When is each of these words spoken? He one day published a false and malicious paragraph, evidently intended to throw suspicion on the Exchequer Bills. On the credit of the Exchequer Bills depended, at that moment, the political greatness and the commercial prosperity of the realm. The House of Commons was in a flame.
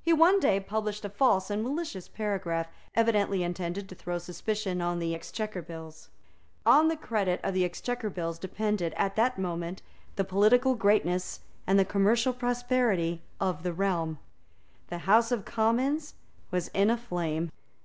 He 0.00 0.12
one 0.12 0.38
day 0.38 0.60
published 0.60 1.04
a 1.04 1.08
false 1.08 1.50
and 1.50 1.60
malicious 1.60 2.06
paragraph, 2.06 2.68
evidently 2.94 3.42
intended 3.42 3.88
to 3.88 3.96
throw 3.96 4.18
suspicion 4.18 4.80
on 4.80 5.00
the 5.00 5.12
Exchequer 5.12 5.60
Bills. 5.60 6.08
On 6.64 6.86
the 6.86 6.94
credit 6.96 7.40
of 7.42 7.52
the 7.52 7.64
Exchequer 7.64 8.08
Bills 8.08 8.38
depended, 8.38 8.94
at 8.96 9.16
that 9.16 9.40
moment, 9.40 9.82
the 10.14 10.22
political 10.22 10.76
greatness 10.76 11.40
and 11.66 11.80
the 11.80 11.84
commercial 11.84 12.32
prosperity 12.32 13.22
of 13.40 13.64
the 13.64 13.72
realm. 13.72 14.20
The 14.86 14.98
House 14.98 15.32
of 15.32 15.44
Commons 15.44 16.14
was 16.52 16.68
in 16.68 16.88
a 16.88 16.96
flame. 16.96 17.50